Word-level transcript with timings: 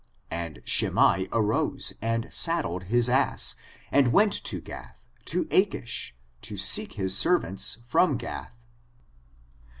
And 0.31 0.63
Shimei 0.65 1.27
arose 1.31 1.93
and 2.01 2.27
saddled 2.33 2.85
his 2.85 3.07
ass, 3.07 3.53
and 3.91 4.11
went 4.11 4.33
to 4.45 4.59
Gath, 4.59 5.05
to 5.25 5.47
Achish, 5.51 6.15
to 6.41 6.57
seek 6.57 6.93
his 6.93 7.15
servants 7.15 7.77
from 7.85 8.17
Gath." 8.17 8.51